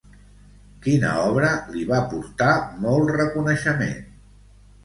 Quina 0.85 1.11
obra 1.25 1.51
li 1.75 1.85
va 1.91 1.99
portar 2.15 2.51
molt 2.87 3.15
reconeixement? 3.19 3.97